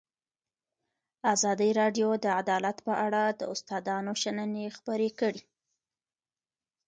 ازادي 1.33 1.69
راډیو 1.79 2.09
د 2.23 2.25
عدالت 2.39 2.77
په 2.87 2.93
اړه 3.05 3.23
د 3.39 3.41
استادانو 3.53 4.11
شننې 4.23 4.65
خپرې 4.77 5.09
کړي. 5.19 5.41